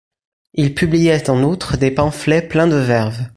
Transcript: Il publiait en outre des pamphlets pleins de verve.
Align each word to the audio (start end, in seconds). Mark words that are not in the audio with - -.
Il 0.55 0.73
publiait 0.73 1.29
en 1.29 1.43
outre 1.43 1.77
des 1.77 1.91
pamphlets 1.91 2.41
pleins 2.41 2.65
de 2.65 2.75
verve. 2.75 3.23